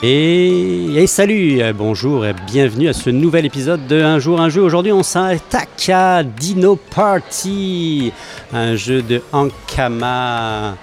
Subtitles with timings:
[0.00, 4.62] Et, salut, euh, bonjour et bienvenue à ce nouvel épisode de Un jour un jeu.
[4.62, 8.12] Aujourd'hui on s'attaque à Dino Party,
[8.52, 10.76] un jeu de Ankama.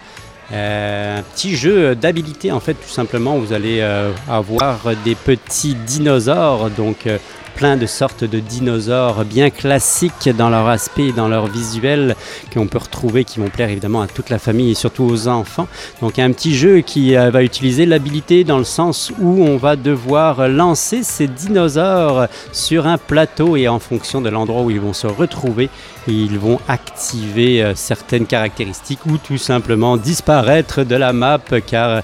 [0.52, 3.38] Euh, un petit jeu d'habilité en fait tout simplement.
[3.38, 7.08] Vous allez euh, avoir des petits dinosaures donc
[7.56, 12.16] plein de sortes de dinosaures bien classiques dans leur aspect et dans leur visuel
[12.54, 15.68] qu'on peut retrouver, qui vont plaire évidemment à toute la famille et surtout aux enfants.
[16.02, 19.76] Donc un petit jeu qui euh, va utiliser l'habilité dans le sens où on va
[19.76, 24.94] devoir lancer ces dinosaures sur un plateau et en fonction de l'endroit où ils vont
[24.94, 25.70] se retrouver,
[26.08, 32.02] ils vont activer euh, certaines caractéristiques ou tout simplement disparaître de la map car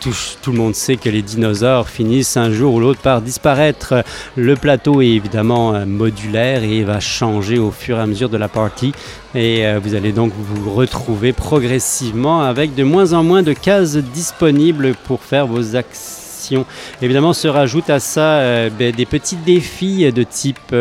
[0.00, 4.04] tout, tout le monde sait que les dinosaures finissent un jour ou l'autre par disparaître.
[4.36, 8.36] Le plateau est évidemment euh, modulaire et va changer au fur et à mesure de
[8.36, 8.92] la partie.
[9.34, 13.96] Et euh, vous allez donc vous retrouver progressivement avec de moins en moins de cases
[13.96, 16.66] disponibles pour faire vos actions.
[17.00, 20.74] Évidemment, se rajoute à ça euh, ben, des petits défis de type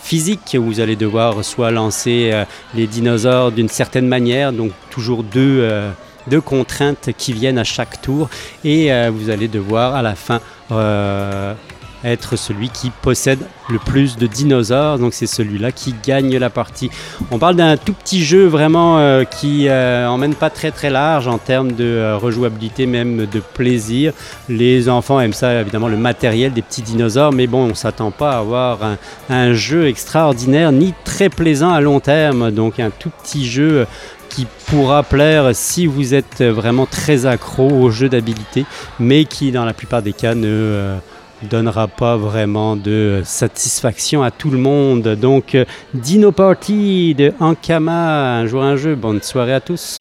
[0.00, 2.32] physique où vous allez devoir soit lancer
[2.74, 5.68] les dinosaures d'une certaine manière, donc toujours deux,
[6.28, 8.30] deux contraintes qui viennent à chaque tour,
[8.64, 10.40] et vous allez devoir à la fin
[12.04, 14.98] être celui qui possède le plus de dinosaures.
[14.98, 16.90] Donc c'est celui-là qui gagne la partie.
[17.30, 21.28] On parle d'un tout petit jeu vraiment euh, qui euh, emmène pas très très large
[21.28, 24.12] en termes de euh, rejouabilité, même de plaisir.
[24.48, 28.32] Les enfants aiment ça évidemment le matériel des petits dinosaures, mais bon on s'attend pas
[28.32, 28.78] à avoir
[29.28, 32.50] un, jeu extraordinaire ni très plaisant à long terme.
[32.50, 33.86] Donc un tout petit jeu
[34.28, 38.66] qui pourra plaire si vous êtes vraiment très accro au jeu d'habilité,
[39.00, 40.96] mais qui dans la plupart des cas ne
[41.42, 45.08] donnera pas vraiment de satisfaction à tout le monde.
[45.14, 45.56] Donc,
[45.94, 48.94] Dino Party de Ankama, un jour un jeu.
[48.94, 49.96] Bonne soirée à tous.